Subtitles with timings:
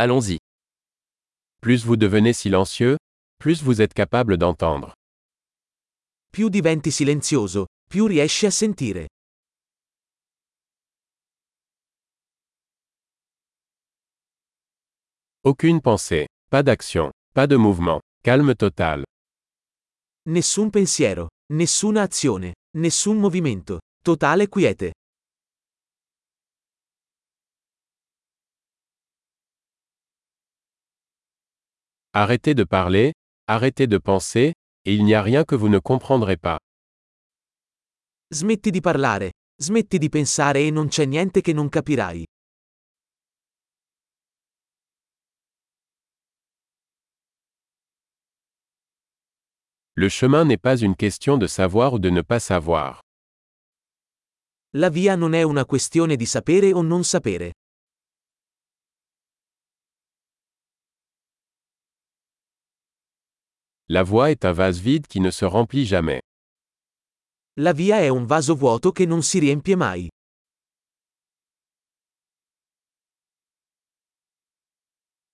[0.00, 0.38] Allons-y.
[1.60, 2.96] Plus vous devenez silencieux,
[3.40, 4.94] plus vous êtes capable d'entendre.
[6.30, 9.08] Più diventi silenzioso, più riesci a sentire.
[15.42, 19.02] Aucune pensée, pas d'action, pas de mouvement, calme total.
[20.26, 24.92] Nessun pensiero, nessuna azione, nessun movimento, totale quiete.
[32.20, 33.12] Arrêtez de parler,
[33.46, 34.54] arrêtez de penser,
[34.84, 36.58] et il n'y a rien que vous ne comprendrez pas.
[38.34, 42.26] Smetti di parlare, smetti di pensare e non c'è niente che non capirai.
[49.94, 52.98] Le chemin n'est pas une question de savoir ou de ne pas savoir.
[54.72, 57.52] La via non è una questione di sapere o non sapere.
[63.90, 66.20] La voie est un vase vide qui ne se remplit jamais.
[67.56, 70.10] La via è un vaso vuoto che non si riempie mai.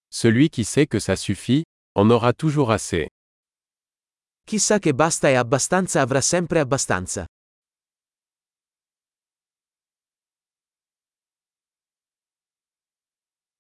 [0.09, 1.65] Celui qui sait que ça suffit,
[1.97, 3.09] en aura toujours assez.
[4.47, 7.27] Chi sa che basta e abbastanza avrà sempre abbastanza.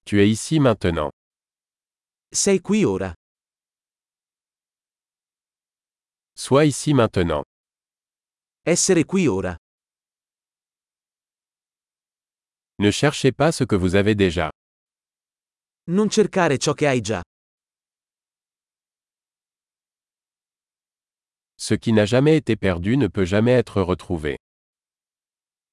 [0.04, 1.10] Tu es ici maintenant.
[2.30, 3.12] Sei qui ora?
[6.36, 7.42] Sois ici maintenant.
[8.66, 9.56] Essere qui ora.
[12.78, 14.50] Ne cherchez pas ce que vous avez déjà.
[15.90, 17.22] Non cercare ciò che hai già.
[21.56, 24.36] Ce qui n'a jamais été perdu ne peut jamais être retrouvé.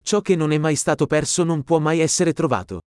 [0.03, 2.81] Ciò che non è mai stato perso non può mai essere trovato.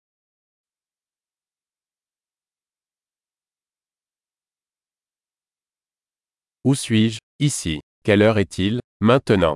[6.63, 7.19] Où suis-je?
[7.39, 7.81] Ici.
[8.01, 9.55] Quelle heure est-il Maintenant?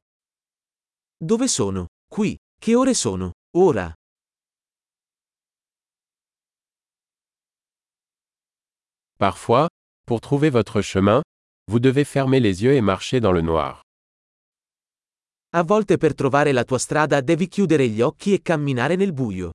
[1.17, 1.88] Dove sono?
[2.10, 2.36] Qui?
[2.60, 3.32] Che ore sono?
[3.56, 3.94] Ora.
[9.18, 9.70] Parfois,
[10.06, 11.22] pour trouver votre chemin,
[11.72, 13.82] vous devez fermer les yeux et marcher dans le noir.
[15.54, 19.52] A volte per trovare la tua strada devi chiudere gli occhi e camminare nel buio.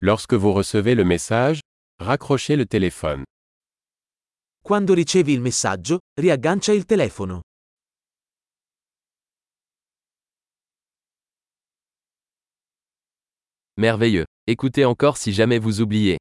[0.00, 1.58] Lorsque vous recevez le message,
[1.98, 3.24] raccrochez le téléphone.
[4.62, 7.40] Quando ricevi il messaggio, riaggancia il telefono.
[13.76, 14.26] Merveilleux.
[14.46, 16.18] Écoutez encore si jamais vous oubliez.